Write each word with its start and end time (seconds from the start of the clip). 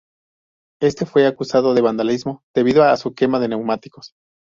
Éste 0.81 1.05
fue 1.05 1.27
acusado 1.27 1.75
de 1.75 1.81
vandalismo 1.83 2.41
debido 2.55 2.81
a 2.83 2.97
su 2.97 3.13
quema 3.13 3.39
de 3.39 3.49
neumáticos. 3.49 4.15